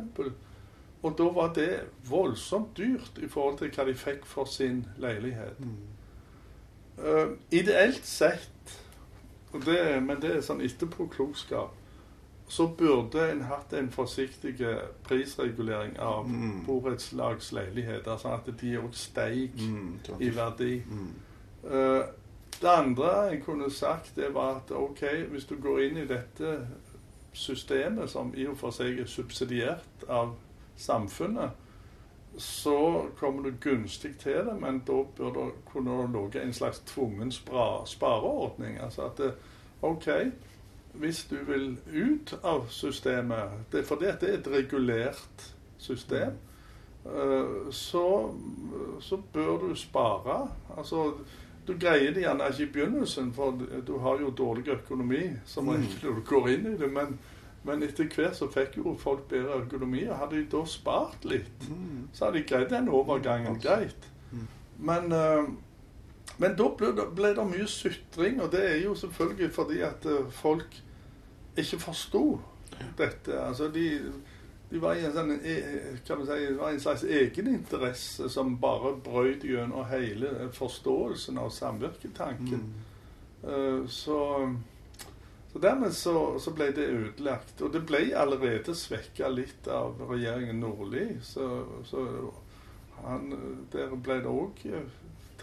[1.04, 1.72] Og da var det
[2.08, 5.58] voldsomt dyrt i forhold til hva de fikk for sin leilighet.
[5.60, 5.80] Mm.
[6.98, 8.78] Uh, ideelt sett,
[9.66, 11.74] det, men det er sånn etterpåklokskap,
[12.48, 14.58] så burde en hatt en forsiktig
[15.04, 16.66] prisregulering av Mm.
[16.66, 20.00] borettslagsleiligheter, sånn at de òg steg Mm.
[20.20, 20.84] i verdi.
[20.86, 21.14] Mm.
[21.72, 22.04] Eh,
[22.62, 25.02] det andre jeg kunne sagt, det var at OK,
[25.32, 26.68] hvis du går inn i dette
[27.34, 30.36] systemet, som i og for seg er subsidiert av
[30.78, 31.50] samfunnet,
[32.38, 37.32] så kommer du gunstig til det, men da bør det kunne ligge en slags tvungen
[37.86, 38.80] spareordning.
[38.82, 39.34] Altså at
[39.82, 40.08] OK,
[40.94, 46.36] hvis du vil ut av systemet, det, er fordi at det er et regulert system,
[47.06, 48.32] eh, så,
[49.02, 50.48] så bør du spare.
[50.78, 51.14] Altså,
[51.68, 55.72] du greier det gjerne ikke i begynnelsen, for du har jo dårlig økonomi som Mm.
[55.74, 56.92] regel når du går inn i det.
[56.94, 57.20] Men,
[57.64, 61.70] men etter hvert så fikk jo folk bedre økonomi, og hadde de da spart litt,
[61.70, 62.10] Mm.
[62.14, 64.10] så hadde de greid den overgangen greit.
[64.32, 64.48] Mm.
[64.80, 65.44] Men, eh,
[66.38, 70.06] men da ble det, ble det mye sutring, og det er jo selvfølgelig fordi at
[70.10, 70.80] eh, folk
[71.58, 72.24] ikke forsto
[72.98, 73.36] dette.
[73.38, 73.88] Altså de,
[74.72, 78.96] de var i en sånn eh, kan man si, var en slags egeninteresse som bare
[79.06, 82.64] brøt gjennom hele forståelsen av samvirketanken.
[82.66, 82.90] Mm.
[83.44, 84.18] Eh, Så,
[85.52, 87.62] så dermed så, så ble det ødelagt.
[87.62, 91.20] Og det ble allerede svekka litt av regjeringen Nordli.
[91.22, 91.46] Så,
[91.86, 92.08] så
[93.04, 93.30] han,
[93.74, 94.64] der ble det òg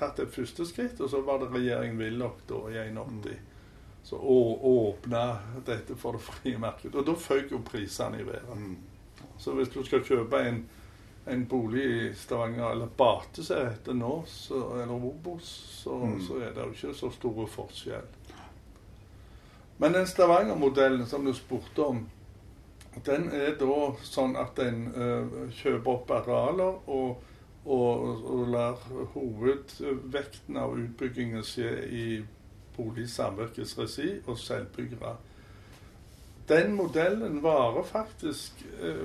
[0.00, 1.00] tatt et første skritt.
[1.04, 3.38] Og så var det regjeringen Willoch da i 81
[4.02, 5.22] som å- åpna
[5.66, 6.94] dette for det frie markedet.
[6.96, 8.54] Og da føk jo prisene i været.
[8.56, 8.76] Mm.
[9.38, 10.62] Så hvis du skal kjøpe en,
[11.28, 15.50] en bolig i Stavanger, eller Bate som det heter nå, så, eller Obos,
[15.84, 16.20] så, Mm.
[16.26, 18.08] så er det jo ikke så store forskjell.
[19.78, 22.02] Men den Stavanger-modellen som du spurte om,
[23.04, 27.16] den er da sånn at en eh, kjøper opp arealer og,
[27.64, 32.06] og, og lar hovedvekten av utbyggingen skje i
[32.76, 35.16] boligsamvirkets regi og selvbyggere.
[36.50, 39.04] Den modellen varer faktisk eh,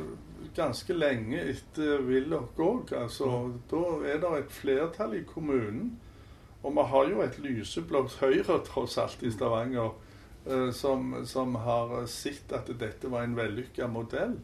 [0.56, 2.96] ganske lenge etter Willoch òg.
[2.98, 6.00] Altså, Da er det et flertall i kommunen.
[6.64, 9.92] Og vi har jo et lyseblått Høyre tross alt i Stavanger
[10.48, 14.40] eh, som, som har sett at dette var en vellykka modell.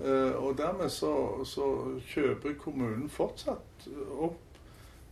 [0.00, 1.64] Eh, og dermed så, så
[2.06, 4.58] kjøper kommunen fortsatt opp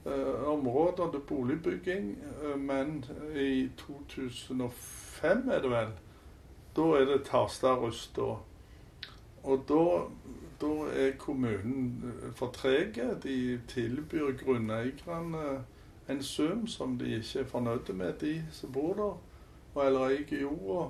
[0.07, 3.01] eh, områder til boligbygging, eh, men
[3.35, 5.91] i 2005 er det vel,
[6.77, 8.37] da er det Tarstad Rust da.
[9.47, 9.83] Og da,
[10.97, 13.11] er kommunen for trege.
[13.23, 15.43] De tilbyr grunneierne
[16.09, 19.19] en sum som de ikke er fornøyde med, de som bor der,
[19.75, 20.87] og eller eier jorda.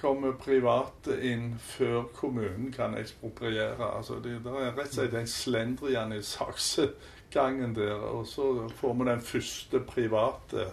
[0.00, 3.90] Kommer private inn før kommunen kan ekspropriere.
[3.96, 7.96] Altså det, det er rett og slett en slendrian i saksegangen der.
[8.00, 10.70] Og så får vi den første private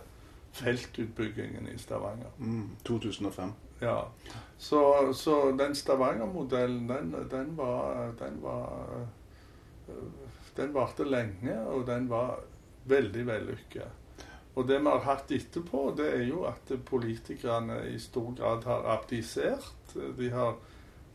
[0.57, 2.31] feltutbyggingen i Stavanger.
[2.37, 2.69] Mm.
[2.85, 3.53] 2005.
[3.81, 3.99] Ja.
[4.57, 8.87] Så, så den Stavanger-modellen, den, den var Den var
[9.89, 9.93] øh,
[10.57, 12.39] Den varte lenge, og den var
[12.85, 13.85] veldig vellykka.
[14.57, 18.87] Og det vi har hatt etterpå, det er jo at politikerne i stor grad har
[18.95, 19.93] abdisert.
[20.17, 20.55] De har,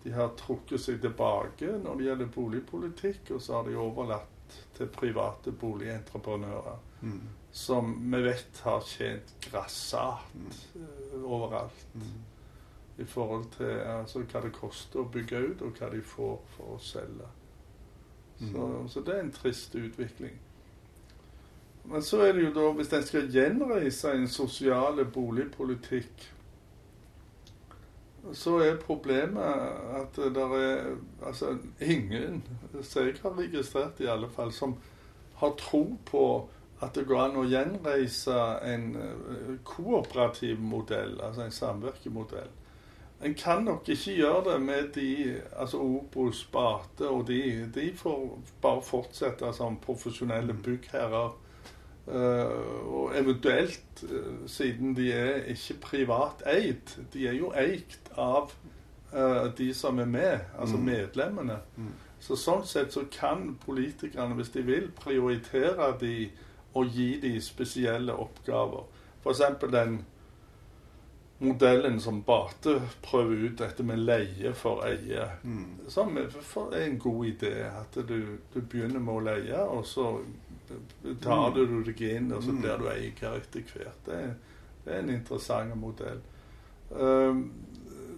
[0.05, 4.91] de har trukket seg tilbake når det gjelder boligpolitikk, og så har de overlatt til
[4.95, 7.21] private boligentreprenører Mm.
[7.51, 11.25] som vi vet har tjent grassat mm.
[11.25, 11.87] overalt.
[11.95, 12.23] Mm.
[12.97, 16.77] I forhold til altså, hva det koster å bygge ut, og hva de får for
[16.77, 17.27] å selge.
[18.39, 18.89] Så, Mm.
[18.89, 20.39] så det er en trist utvikling.
[21.85, 26.29] Men så er det jo da, hvis en skal gjenreise en sosial boligpolitikk,
[28.39, 29.43] så er problemet
[29.99, 30.93] at det er
[31.27, 32.43] altså ingen,
[32.83, 34.77] som jeg har registrert i alle fall, som
[35.43, 36.49] har tro på
[36.83, 42.51] at det går an å gjenreise en eh, kooperativ modell, altså en samvirkemodell.
[43.23, 45.11] En kan nok ikke gjøre det med de
[45.55, 47.69] altså Obos, Bate og de.
[47.75, 48.25] De får
[48.63, 51.37] bare fortsette som profesjonelle byggherrer.
[52.07, 58.51] Uh, og eventuelt, uh, siden de er ikke privat eid, de er jo eikt av
[59.15, 60.89] uh, de som er med, altså mm.
[60.89, 61.61] medlemmene.
[61.77, 61.93] Mm.
[62.23, 66.17] Så Sånn sett så kan politikerne, hvis de vil, prioritere de
[66.75, 68.85] og gi de spesielle oppgaver.
[69.23, 69.43] F.eks.
[69.71, 70.01] den
[71.43, 75.89] modellen som Bate prøver ut, dette med leie for eie, mm.
[75.91, 77.55] som er en god idé.
[77.67, 80.15] At du, du, begynner med å leie, og så
[81.23, 81.55] tar mm.
[81.55, 82.63] du deg inn, og så mm.
[82.63, 84.01] blir du etter hvert.
[84.07, 84.23] Det,
[84.85, 86.23] det, er en interessant modell.
[86.91, 87.45] Um,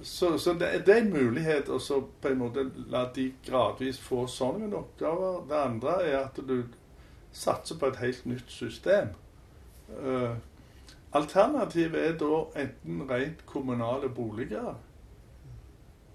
[0.02, 4.26] så, så det, det, er en mulighet å på en måte la de gradvis få
[4.28, 5.44] sånne oppgaver.
[5.48, 6.58] Det andre er at du
[7.34, 9.14] satser på et helt nytt system.
[9.88, 10.34] Uh,
[11.14, 14.74] Alternativet er da enten rent kommunale boliger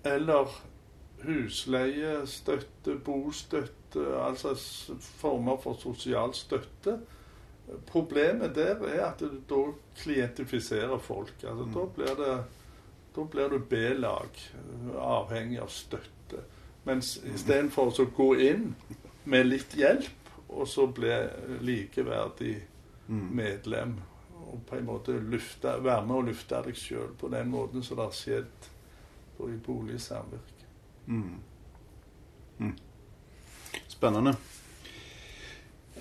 [0.04, 0.52] eller
[1.24, 4.54] husleiestøtte, bostøtte, altså
[5.00, 7.00] former for sosial støtte.
[7.88, 9.64] Problemet der er at du da
[10.02, 11.36] klientifiserer folk.
[11.44, 11.74] Altså, mm.
[11.74, 12.38] Da blir det
[13.16, 14.30] da blir du B-lag,
[14.96, 16.44] avhengig av støtte.
[16.86, 18.70] Mens istedenfor å gå inn
[19.26, 21.12] med litt hjelp, og så bli
[21.66, 22.56] likeverdig
[23.10, 23.26] mm.
[23.38, 23.98] medlem
[24.50, 28.00] og på en måte lufte, være med å lufte deg sjøl på den måten som
[28.00, 28.70] det har skjedd
[29.46, 30.69] i boligsamvirke.
[31.08, 31.40] Mm.
[32.60, 32.76] Mm.
[33.88, 34.36] Spennende.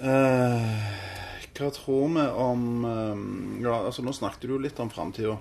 [0.01, 0.99] Eh,
[1.59, 5.35] hva tror vi om eh, ja, altså Nå snakket du litt om framtida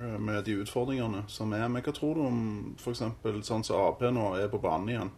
[0.00, 1.68] eh, med de utfordringene som er.
[1.68, 2.40] Men hva tror du om
[2.78, 3.04] f.eks.
[3.46, 5.14] sånn som Ap nå er på banen igjen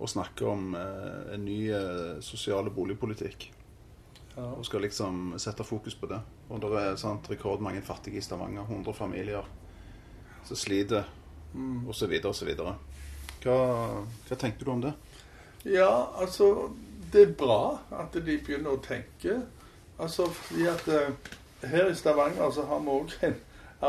[0.00, 3.50] og snakker om eh, en ny eh, sosiale boligpolitikk?
[4.34, 4.48] Ja.
[4.56, 6.18] Og skal liksom sette fokus på det.
[6.48, 8.64] Og det er sant, rekordmange fattige i Stavanger.
[8.66, 9.46] 100 familier
[10.46, 11.04] som sliter,
[11.52, 11.88] mm.
[11.90, 12.50] osv., osv.
[13.40, 13.58] Hva,
[14.28, 14.92] hva tenker du om det?
[15.64, 16.70] Ja, altså
[17.12, 19.40] Det er bra at de begynner å tenke.
[20.00, 21.32] Altså fordi at uh,
[21.68, 23.34] her i Stavanger så har vi òg en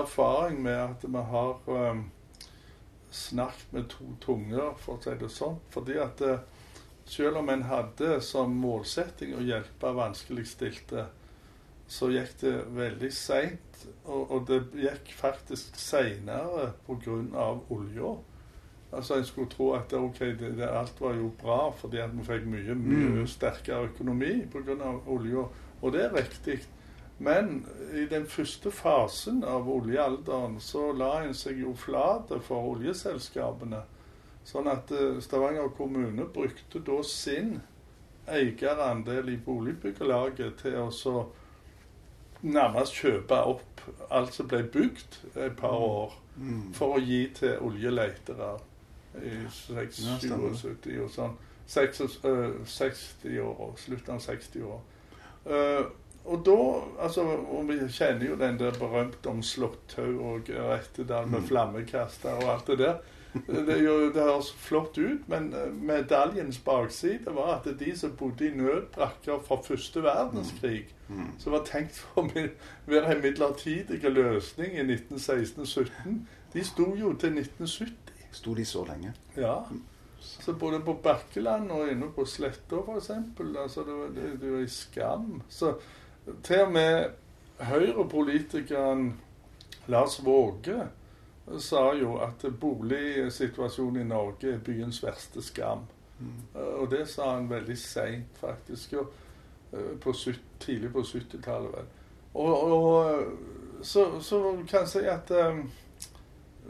[0.01, 2.01] erfaring med at vi har um,
[3.11, 5.59] snakket med to tunger, for å si det sånn.
[5.71, 6.41] Fordi at uh,
[7.05, 11.05] selv om en hadde som målsetting å hjelpe vanskeligstilte,
[11.91, 13.81] så gikk det veldig seint.
[14.05, 17.47] Og, og, det gikk faktisk seinere pga.
[17.69, 18.13] olja.
[18.91, 22.25] Altså En skulle tro at okay, det, det, alt var jo bra fordi at vi
[22.27, 23.27] fikk mye mye mm.
[23.27, 24.91] sterkere økonomi pga.
[25.08, 25.47] olja.
[25.82, 26.60] Og det er riktig.
[27.17, 33.84] Men i den første fasen av oljealderen så la en seg jo flat for oljeselskapene.
[34.43, 37.60] Sånn at eh, Stavanger kommune brukte da sin
[38.25, 41.15] eierandel i boligbyggelaget til å så
[42.41, 45.86] nærmest kjøpe opp alt som ble bygd et par mm.
[45.86, 46.67] år, mm.
[46.73, 48.56] for å gi til oljeletere
[49.19, 51.39] i 67 og sånn.
[51.71, 54.82] 60 år, slutten av 60 år.
[55.45, 55.86] Uh,
[56.26, 56.58] og da
[57.02, 61.47] altså, og Vi kjenner jo den der berømte om Slåtthaug og Rettedal med mm.
[61.47, 63.00] flammekaster og alt det der.
[63.47, 68.50] Det, jo, det høres flott ut, men eh, medaljens bakside var at de som bodde
[68.50, 71.15] i nødbrakker fra første verdenskrig, mm.
[71.15, 71.30] mm.
[71.39, 72.43] som var tenkt for å
[72.91, 76.19] være en midlertidig løsning i 1916-17,
[76.54, 78.11] de sto jo til 1970.
[78.31, 79.13] Sto de så lenge?
[79.35, 79.57] Ja.
[80.21, 83.09] Så både på Bakkeland og inne på Sletta f.eks.
[83.39, 85.41] Altså det, var, det, det var i skam.
[85.49, 85.73] Så
[86.45, 87.09] til og med
[87.61, 89.13] Høyre-politikeren
[89.91, 90.87] Lars Våge
[91.59, 95.87] sa jo at boligsituasjonen i Norge er byens verste skam.
[96.21, 96.41] Mm.
[96.53, 98.93] Og det sa han veldig seint, faktisk.
[98.93, 99.07] Jo,
[99.73, 100.13] eh, på
[100.59, 101.89] tidlig på 70-tallet, vel.
[102.33, 103.23] Og, og
[103.81, 105.65] så, så, kan jeg si at um,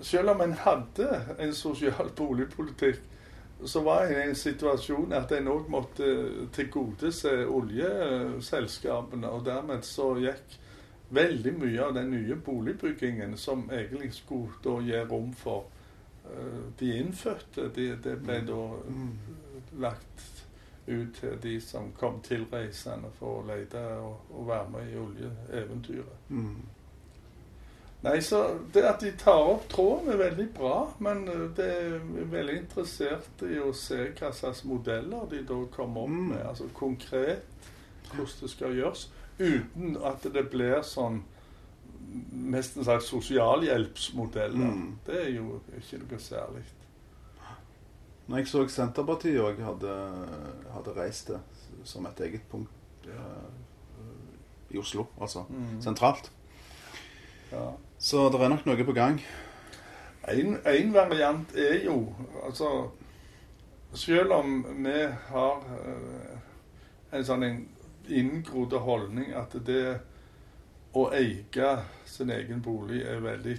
[0.01, 1.09] selv om en hadde
[1.39, 3.01] en sosial boligpolitikk,
[3.65, 6.07] så var en i en situasjon at en òg måtte
[6.53, 9.29] tilgodese oljeselskapene.
[9.29, 10.57] Og dermed så gikk
[11.13, 15.67] veldig mye av den nye boligbyggingen som egentlig skulle da gi rom for
[16.25, 18.61] uh, de innfødte, det, de ble da
[19.83, 20.45] lagt
[20.87, 26.29] ut til de som kom tilreisende for å lete og, og være med i oljeeventyret.
[26.29, 26.80] Mm.
[28.01, 30.77] Nei, så Det at de tar opp tråden, er veldig bra.
[30.99, 36.07] Men eh, det er veldig interessert i å se hva slags modeller de da kommer
[36.07, 36.23] opp mm.
[36.33, 36.41] med.
[36.49, 37.45] Altså konkret
[38.11, 39.09] hvordan det skal gjøres
[39.39, 41.21] uten at det blir sånn
[42.51, 44.73] mest en slags sosialhjelpsmodeller.
[44.73, 44.97] Mm.
[45.05, 46.65] Det er jo ikke noe særlig.
[48.27, 49.93] Når jeg så Senterpartiet òg hadde,
[50.73, 51.39] hadde, reist det
[51.87, 53.29] som et eget punkt, ja.
[54.71, 55.43] I Oslo, altså.
[55.49, 55.79] Mm.
[55.83, 56.29] Sentralt.
[57.51, 57.65] Ja.
[58.01, 59.19] Så det er nok noe på gang.
[60.31, 62.89] En, en variant er jo altså
[63.93, 66.35] Selv om vi har eh,
[67.11, 67.57] en sånn en
[68.07, 69.97] inngrodd holdning at det
[70.95, 71.73] å eie
[72.07, 73.57] sin egen bolig er veldig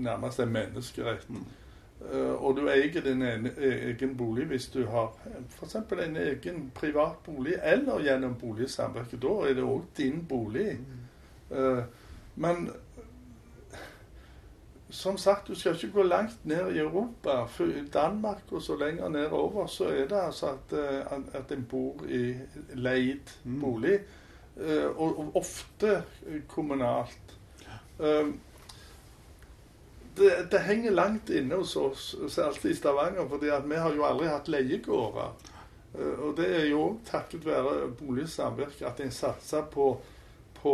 [0.00, 1.28] nærmest en menneskerett.
[1.28, 3.52] Eh, og du eier din ene,
[3.92, 5.12] egen bolig hvis du har
[5.58, 5.76] f.eks.
[5.76, 9.20] en egen privat bolig, eller gjennom boligsamvirket.
[9.20, 10.70] Da er det òg din bolig.
[11.52, 11.84] Eh,
[12.34, 12.70] men
[14.92, 17.38] som sagt, du skal ikke gå langt ned i Europa.
[17.48, 21.64] For I Danmark og så lenger nedover så er det altså at, eh, at en
[21.70, 22.34] bor i
[22.74, 23.60] leid Mm.
[23.60, 23.98] bolig.
[24.60, 26.02] eh, Og, og ofte
[26.48, 27.38] kommunalt.
[28.00, 28.26] Eh,
[30.16, 34.04] Det, det henger langt inne hos oss, særlig i Stavanger, fordi at vi har jo
[34.04, 35.30] aldri hatt leiegårder.
[36.18, 39.86] Og det er jo òg takket være boligsamvirket at en satser på,
[40.62, 40.72] på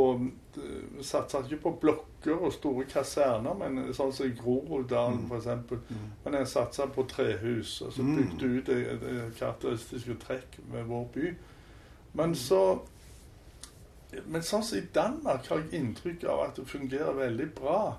[0.56, 5.30] eh, Satser ikke på blokker og store kaserner, men sånn som i Groruddalen Mm.
[5.30, 5.46] f.eks.
[5.90, 6.10] Mm.
[6.24, 8.16] Men en satser på trehus, og så Mm.
[8.16, 11.34] bygde ut det, det karakteristiske trekk med vår by.
[12.14, 12.80] Men så
[14.26, 17.96] Men sånn som i Danmark har jeg inntrykk av at det fungerer veldig bra.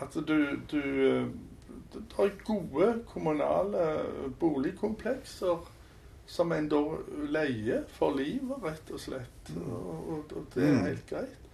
[0.00, 1.28] At du, du
[1.92, 4.04] du har gode kommunale
[4.40, 5.58] boligkomplekser
[6.28, 6.80] som en da
[7.32, 9.52] leier for livet, rett og slett.
[9.56, 10.82] Og, og, og det er Mm.
[10.84, 11.44] helt greit.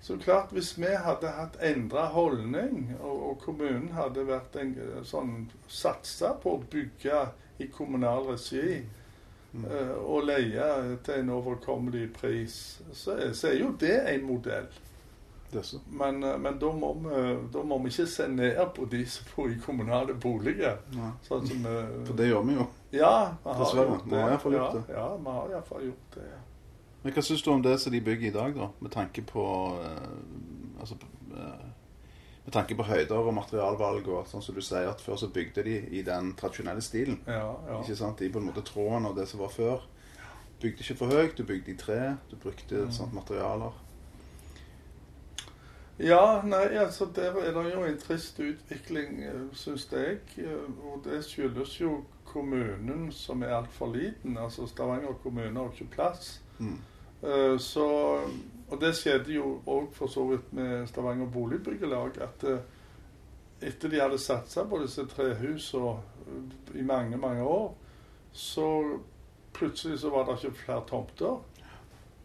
[0.00, 5.48] Så klart, hvis vi hadde hatt endra holdning, og, og kommunen hadde vært en sånn
[5.66, 7.24] satsa på å bygge
[7.58, 8.82] i kommunal regi
[9.52, 9.64] Mm.
[9.64, 10.64] uh, og leie
[11.06, 14.66] til en overkommelig pris, så så er jo det en modell.
[15.90, 19.24] Men, eh, men da, må vi, da må vi ikke se ned på de som
[19.36, 20.78] bor i kommunale boliger.
[21.22, 22.66] Sånn som vi For det gjør vi jo.
[22.92, 23.88] Ja, vi har Dessverre.
[23.94, 24.18] gjort Vi det.
[24.20, 24.94] har i hvert fall ja, gjort det.
[24.94, 26.26] Ja, vi har iallfall gjort det.
[26.32, 26.38] ja.
[27.04, 28.68] Men hva syns du om det som de bygger i dag, da?
[28.80, 29.42] Med tanke på
[29.84, 30.94] eh, Altså
[31.36, 31.66] eh,
[32.44, 35.62] Med tanke på høyder og materialvalg og sånn som du sier at før så bygde
[35.64, 37.20] de i den tradisjonelle stilen.
[37.26, 37.80] Ja, ja.
[37.82, 38.20] Ikke sant?
[38.24, 39.84] I på en måte tråden av det som var før.
[40.60, 42.16] Bygde ikke for høyt, du bygde i tre.
[42.30, 42.90] Du brukte Mm.
[42.92, 43.72] sånt materialer.
[45.98, 50.18] Ja, nei, altså der er det jo en trist utvikling, syns jeg.
[50.38, 54.38] eh, Og det skyldes jo kommunen som er altfor liten.
[54.38, 56.40] Altså Stavanger kommune har ikke plass.
[56.58, 56.78] Mm.
[57.22, 57.86] Eh, Så,
[58.70, 62.20] og det skjedde jo òg for så vidt med Stavanger Boligbyggelag.
[62.22, 62.58] At eh,
[63.60, 65.96] etter de hadde satsa på disse trehusene
[66.74, 67.74] i mange, mange år,
[68.32, 68.98] så
[69.52, 71.40] plutselig så var det ikke flere tomter.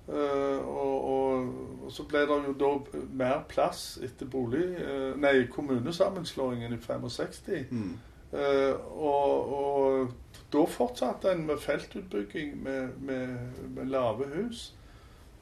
[0.07, 1.53] Eh, og, og,
[1.85, 2.71] og så ble det jo da
[3.15, 7.71] mer plass etter bolig, eh, nei, kommunesammenslåingen i 65.
[7.71, 7.93] Mm.
[8.33, 14.71] Eh, og, og da fortsatte en med feltutbygging med, med, med lave hus.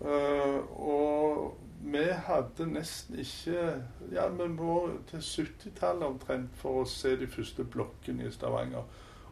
[0.01, 1.51] Og
[1.93, 3.65] vi hadde nesten ikke
[4.09, 4.79] Ja, vi må
[5.11, 8.87] til 70-tallet omtrent for å se de første blokkene i Stavanger.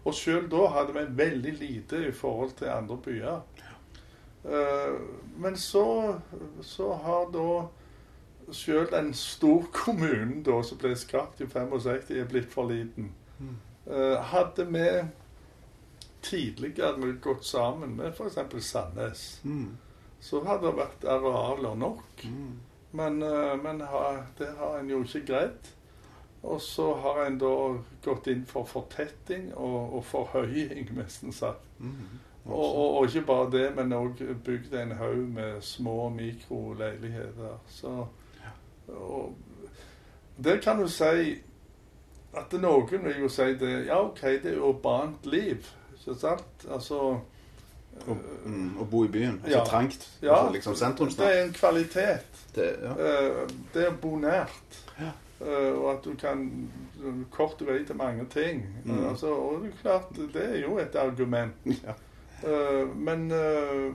[0.05, 3.41] Og sjøl da hadde vi veldig lite i forhold til andre byer.
[4.45, 4.99] Eh,
[5.37, 6.19] men så,
[6.61, 7.47] så har da
[8.55, 13.11] sjøl den storkommunen da, som ble skapt i 65, er blitt for liten.
[13.39, 13.57] Mm.
[13.89, 14.85] Eh, hadde vi
[16.21, 18.65] tidligere gått sammen med f.eks.
[18.65, 19.77] Sandnes, Mm.
[20.19, 22.23] så hadde det vært arealer nok.
[22.25, 22.57] Mm.
[22.91, 25.69] Men, eh, men det har en jo ikke greid.
[26.43, 27.51] Og så har en da
[28.03, 31.65] gått inn for fortetting og, og forhøying, nesten sagt.
[31.79, 32.19] Mm.
[32.45, 37.59] Og, og, og ikke bare det, men òg bygd en haug med små mikroleiligheter.
[37.67, 38.05] Så
[38.87, 39.35] og
[40.43, 41.35] Det kan du si
[42.37, 45.65] at noen vil jo si det Ja, OK, det er urbant liv.
[45.97, 46.65] Ikke sant?
[46.71, 46.99] Altså
[48.07, 49.39] å, mm, å bo i byen.
[49.43, 49.63] Altså Ja.
[49.65, 50.07] trangt.
[50.21, 52.45] Ja, altså, liksom det er en kvalitet.
[52.55, 52.91] Det, ja.
[52.91, 54.79] Eh, det er bo nært.
[54.99, 55.11] Ja.
[55.41, 56.71] Eh, og at du kan
[57.31, 58.65] kort vei til mange ting.
[58.85, 59.03] Mm.
[59.03, 61.53] Eh, altså, og det er klart, det er jo et argument.
[61.65, 61.93] Ja.
[62.43, 63.91] Eh, men eh,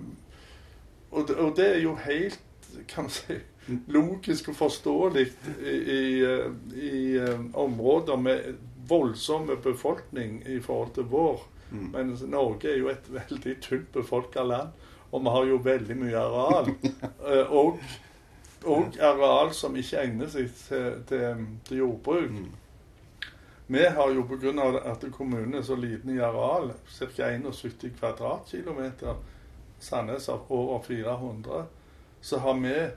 [1.10, 2.40] og, det- er jo helt
[2.88, 3.34] kan man si,
[3.88, 5.26] logisk og forståelig
[5.62, 6.00] i,
[6.76, 8.54] i, eh, områder med
[8.88, 11.44] voldsomme befolkning i forhold til vår.
[11.70, 11.90] Mm.
[11.92, 14.68] Men Norge er jo et veldig tynt befolka land,
[15.12, 16.74] og vi har jo veldig mye areal.
[17.60, 17.78] Og,
[18.64, 22.30] og areal som ikke egner seg til, til, til jordbruk.
[23.66, 24.78] Vi har jo pga.
[24.84, 27.06] at kommunen er så liten i areal, ca.
[27.30, 29.14] 71 kvadratkilometer,
[29.78, 31.64] Sandnes har over 400,
[32.20, 32.90] så har vi eh,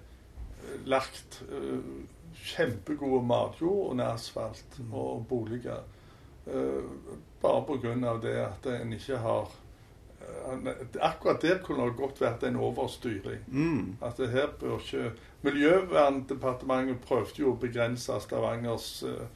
[0.85, 1.79] lagt eh,
[2.33, 4.93] kjempegode matjord under asfalt Mm.
[4.93, 5.83] og boliger.
[6.47, 6.83] Eh,
[7.41, 8.17] bare pga.
[8.21, 9.47] det at en ikke har
[11.01, 13.43] Akkurat der kunne det godt vært en overstyring.
[13.47, 13.97] Mm.
[14.01, 15.11] At det her bør ikke
[15.41, 19.27] Miljøverndepartementet prøvde jo å begrense Stavangers eh,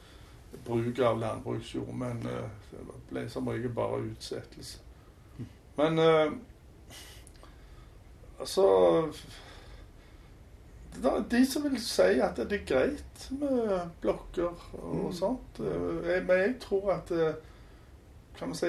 [0.64, 4.78] bruk av landbruksjord, men eh, det ble som regel bare utsettelse.
[5.76, 6.32] Men eh,
[8.40, 8.66] altså
[11.02, 15.12] det de som vil si at det er greit med blokker og Mm.
[15.12, 15.60] sånt.
[15.60, 17.08] Eh, Men jeg tror at
[18.38, 18.66] kan man si,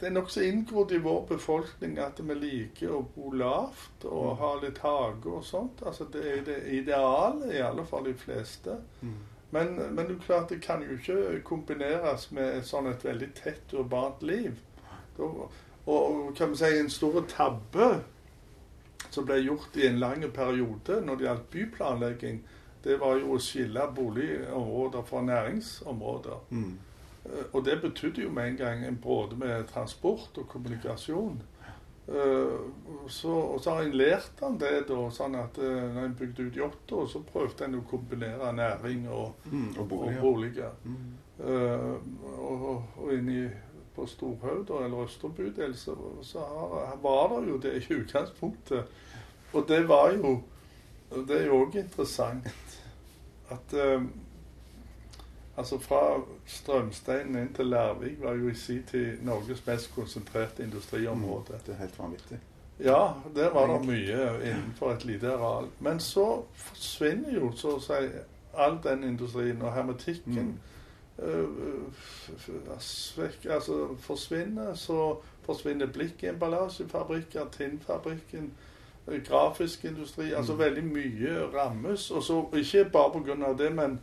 [0.00, 4.36] det er nokså inngrodd i vår befolkning at vi liker å bo lavt og Mm.
[4.38, 5.82] ha litt hage og sånt.
[5.86, 8.76] Altså Det er det ideale, i alle fall de fleste.
[9.02, 9.14] Mm.
[9.50, 13.30] Men, men det er klart det kan jo ikke kombineres med et sånn et veldig
[13.38, 14.58] tett urbant liv.
[15.18, 15.48] Og,
[15.88, 17.88] og kan vi si en stor tabbe
[19.10, 22.42] som ble gjort i en lang periode når det gjaldt byplanlegging,
[22.84, 26.44] det var jo å skille boligområder fra næringsområder.
[26.50, 26.76] Mm.
[27.24, 31.42] Eh, Og det betydde jo med en gang en både med transport og kommunikasjon.
[32.08, 32.58] Eh,
[33.08, 36.42] Så, og så har jeg lært om det, da, sånn at eh, når en bygde
[36.48, 39.70] ut Jåttå, så prøvde en å kombinere næring og, Mm.
[39.76, 40.20] Og og boliger.
[40.20, 40.70] boliger.
[40.84, 41.14] Mm.
[41.38, 41.94] Uh,
[42.38, 43.46] og, og, inni
[43.94, 48.84] på Storhaug, eller Østerbydel, så, så har, var det jo det i utgangspunktet.
[49.52, 50.42] Og det var jo
[51.26, 52.74] Det er jo òg interessant
[53.50, 54.02] at eh,
[55.58, 56.00] Altså fra
[56.46, 61.58] Strømsteinen inn til Lærvik var jo i sin tid Norges mest konsentrerte industriområde.
[61.66, 62.38] Det er helt vanvittig.
[62.80, 65.66] Ja, der var det mye innenfor et lite areal.
[65.80, 67.92] Men så forsvinner jo så å si
[68.54, 70.60] all den industrien og hermetikken.
[71.22, 71.48] øh,
[71.92, 72.30] f-
[72.78, 74.74] f- altså forsvinner.
[74.74, 78.52] Så forsvinner blikkemballasjefabrikker, tinnfabrikken,
[79.08, 80.32] øh, grafisk industri.
[80.32, 80.58] Altså Mm.
[80.58, 82.10] veldig mye rammes.
[82.10, 83.64] Og så ikke bare pga.
[83.64, 84.00] det, men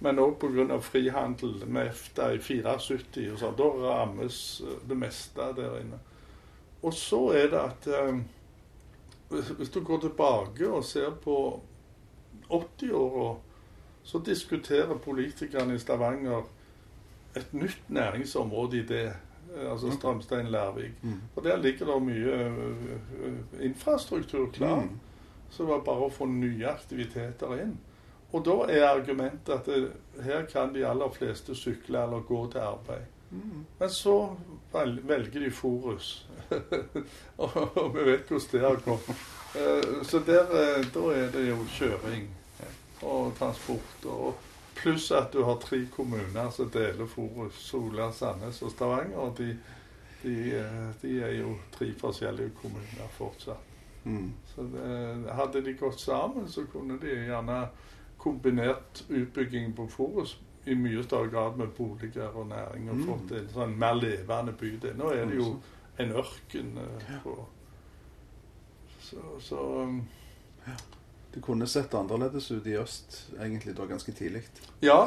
[0.00, 0.78] men òg pga.
[0.80, 3.56] frihandel med EFTA i 74 og sånn.
[3.56, 5.98] Da rammes øh, det meste der inne.
[6.82, 8.18] Og så er det at eh,
[9.30, 11.60] hvis- du går tilbake og ser på
[12.50, 13.36] 80-åra,
[14.04, 16.42] så diskuterer politikerne i Stavanger
[17.36, 19.06] et nytt næringsområde i det.
[19.56, 20.92] eh, Altså Strømstein-Lærvik.
[21.02, 21.20] Mm.
[21.36, 22.52] Og der ligger det mye
[23.60, 24.82] infrastruktur klar.
[24.82, 24.98] Mm.
[25.50, 27.76] Så det var bare å få nye aktiviteter inn.
[28.36, 29.92] Og da er argumentet at det,
[30.24, 33.06] her kan de aller fleste sykle eller gå til arbeid.
[33.30, 33.64] Mm.
[33.78, 34.16] Men så
[34.72, 36.26] velger de Forus.
[37.42, 39.08] og, vi vet hvordan det har gått.
[39.56, 42.28] Eh, Så der, eh, da er det jo kjøring
[43.02, 44.04] og transport.
[44.04, 44.34] Og
[44.76, 47.56] pluss at du har tre kommuner som deler Forus.
[47.70, 49.16] Sola, Sandnes og Stavanger.
[49.16, 49.56] og De,
[50.22, 53.72] de, eh, de er jo tre forskjellige kommuner fortsatt.
[54.04, 54.32] Mm.
[54.54, 57.64] Så det, hadde de gått sammen, så kunne de gjerne
[58.26, 63.06] kombinert utbygging på Forus i mye større grad med boliger og næring, og Mm.
[63.06, 64.96] fått en sånn mer levende bydel.
[64.98, 65.52] Nå er det jo
[65.98, 67.36] en ørken eh, på
[69.00, 70.00] Så, så um,
[71.34, 74.42] Det kunne sett annerledes ut i øst egentlig da ganske tidlig.
[74.82, 75.02] Ja.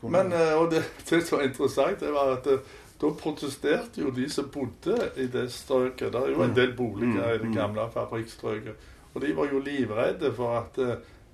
[0.00, 2.58] Kunne- Men eh, og det, det som var interessant, det var at eh,
[3.00, 6.12] da protesterte jo de som bodde i det strøket.
[6.12, 7.54] Det er jo en del boliger i det Mm.
[7.54, 8.74] gamle fabrikkstrøket.
[9.14, 10.78] Og de var jo livredde for at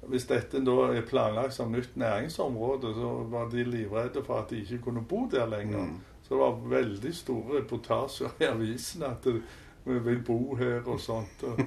[0.09, 4.63] hvis dette da er planlagt som nytt næringsområde, så var de livredde for at de
[4.63, 5.85] ikke kunne bo der lenger.
[5.87, 6.01] Mm.
[6.23, 9.27] Så det var veldig store reportasjer i avisen at
[9.85, 11.43] vi vil bo her og sånt.
[11.43, 11.61] Og,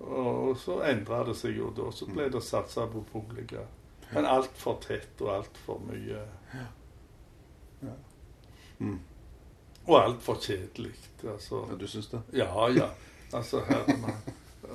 [0.00, 1.90] og, så endra det seg jo da.
[1.92, 3.66] Så ble det satsa på publikum.
[4.12, 6.22] Men altfor tett og altfor mye.
[8.78, 8.98] Mm.
[9.86, 10.94] Og altfor kjedelig.
[11.24, 12.20] Altså, Ja, du syns det?
[12.32, 12.88] ja, ja.
[13.32, 14.22] Altså, herremann.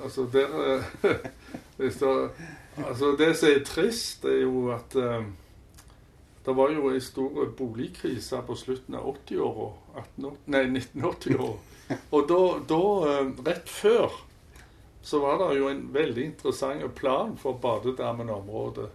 [0.02, 0.82] Altså, der, eh,
[1.78, 1.92] det,
[2.76, 5.24] altså, det som er trist, er jo at eh,
[6.46, 9.70] det var jo ei stor boligkrise på slutten av 80-åra.
[10.52, 11.56] Nei, 1980-åra.
[12.10, 14.12] Og da, da, eh, rett før,
[15.04, 18.90] så var det jo en veldig interessant plan for Badedammen-området.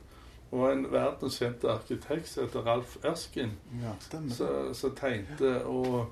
[0.50, 3.52] Og en verdenskjent arkitekt som heter Ralf Erskin
[3.84, 6.08] Ja, som tegnte og,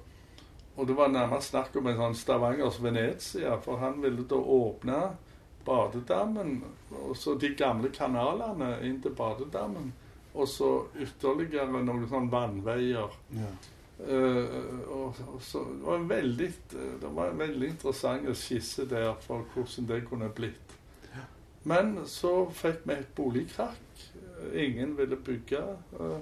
[0.77, 4.99] og det var nærmest snakk om en sånn Stavangers Venezia, for han ville da åpne
[5.65, 6.59] badedammen,
[7.03, 9.89] og så de gamle kanalene inn til badedammen,
[10.37, 10.69] og så
[11.01, 13.17] ytterligere noen sånne vannveier.
[13.35, 13.49] Ja.
[13.97, 16.47] Uh, og, og så, det, var en veldig,
[17.01, 20.75] det var en veldig interessant skisse der for hvordan det kunne blitt.
[21.67, 24.03] Men så fikk vi et boligkrakk.
[24.53, 25.63] Ingen ville bygge.
[25.97, 26.21] Uh,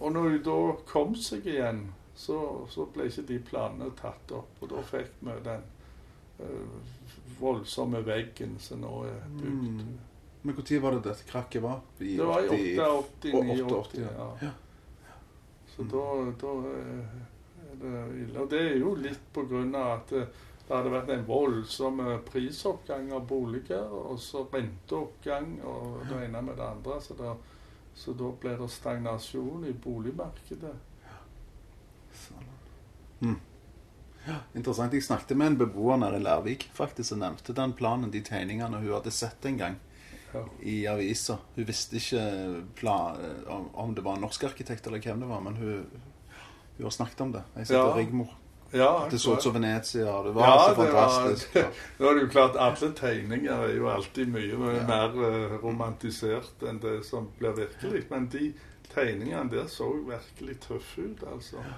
[0.00, 0.58] Og når de da
[0.88, 1.82] kom seg igjen,
[2.20, 4.58] så, så ble ikke de planene tatt opp.
[4.60, 5.62] Og da fikk vi den
[6.42, 6.96] uh,
[7.40, 9.80] voldsomme veggen som nå er bygd.
[9.80, 9.98] Mm.
[10.42, 11.80] Men når var det dette krakket var?
[11.98, 13.64] I Det var i 80 88-89.
[13.64, 14.28] 88, Ja.
[14.40, 14.52] ja.
[15.76, 16.04] Så da,
[16.40, 17.18] da eh,
[17.70, 18.40] er det ille.
[18.40, 20.24] Og det er jo litt på grunn av at det,
[20.66, 26.42] det hadde vært en voldsom eh, prisoppgang av boliger, og så renteoppgang og det ene
[26.48, 27.00] med det andre.
[27.04, 27.36] Så, da,
[27.94, 30.74] så da ble det stagnasjon i boligmarkedet.
[32.14, 32.46] Sånn.
[33.22, 33.36] Mm.
[34.26, 34.92] Ja, interessant.
[34.92, 38.80] Jeg snakket med en beboer nede i Lærvik faktisk, som nevnte den planen, de tegningene
[38.82, 39.76] hun hadde sett en gang
[40.34, 40.44] Ja.
[40.62, 41.38] i avisa.
[41.56, 43.16] Hun visste ikke plan,
[43.74, 45.86] om, det var en norsk arkitekt eller hvem det var, men hun,
[46.76, 47.42] hun har snakket om det.
[47.56, 47.94] Jeg sitter Ja.
[47.96, 48.36] Rigmor.
[48.72, 51.54] Ja, Det så ut som Venezia, det var Ja, så det var- fantastisk.
[51.56, 51.66] Ja.
[51.98, 54.86] Nå er det jo klart Alle tegninger er jo alltid mye Ja.
[54.86, 58.04] mer eh, romantisert enn det som blir virkelig.
[58.10, 58.52] Men de
[58.94, 61.56] tegningene der så jo virkelig tøffe ut, altså.
[61.58, 61.74] Eh,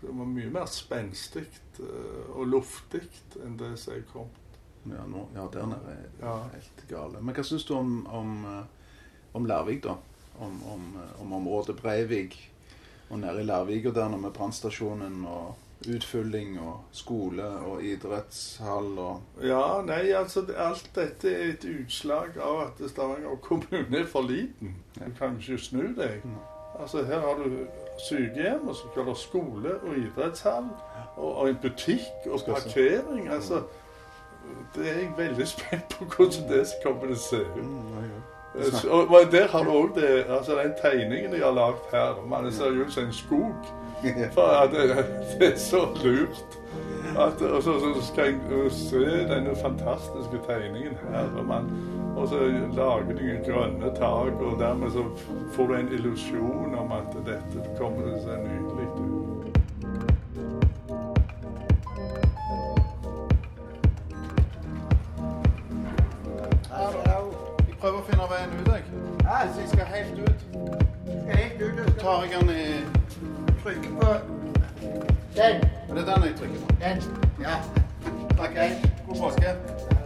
[0.00, 1.46] det var mye mer spenstig
[1.78, 3.04] eh, og luftig
[3.44, 4.44] enn det som er kommet.
[4.88, 6.34] Ja, nå, ja, der nede er Ja.
[6.52, 7.20] helt gale.
[7.20, 8.64] Men hva syns du om, om, eh,
[9.34, 9.96] om Lærvik, da?
[10.38, 12.36] Om, om, eh, om området Breivik
[13.10, 15.54] og nede i Lærvika der med brannstasjonen og
[15.88, 22.60] utfylling og skole og idrettshall og Ja, nei, altså alt dette er et utslag av
[22.66, 24.74] at Stavanger kommune er for liten.
[24.98, 26.22] Du kan ikke snu deg.
[26.80, 27.50] Altså Her har du
[27.98, 30.68] sykehjem, og så skal du ha skole og idrettshall
[31.16, 33.28] og, og en butikk og parkering.
[33.28, 33.62] Altså,
[34.74, 37.62] det er jeg veldig spent på hvordan det kommer til å se ut.
[37.62, 38.10] mm.
[38.58, 42.22] Eh, Og, der har du òg det altså den tegningen de har lagd her.
[42.26, 43.54] Man ser jo ut som en skog.
[44.34, 45.06] For det,
[45.40, 46.58] det er så lurt.
[47.18, 51.28] At, og så, så skal jeg se denne fantastiske tegningen her.
[51.38, 51.68] Og, man,
[52.18, 52.38] og så
[52.76, 55.04] lager de grønne tak, og dermed så
[55.52, 59.44] får du en illusjon om at dette kommer til å se nydelig ut.
[67.68, 68.82] Jeg prøver å finne veien ut, jeg.
[69.22, 70.40] Hvis jeg skal helt ut,
[71.28, 72.84] Helt så tar jeg den i
[73.62, 74.06] Trykker på
[75.36, 75.62] den.
[75.88, 76.74] Er det den jeg trykker på?
[76.80, 77.02] Den.
[77.40, 77.54] Ja.
[78.36, 78.58] Takk.
[79.06, 79.97] God påske.